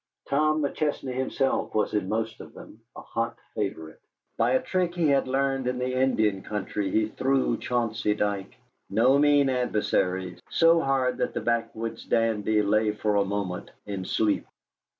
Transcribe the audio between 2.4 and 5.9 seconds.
of them, a hot favorite. By a trick he had learned in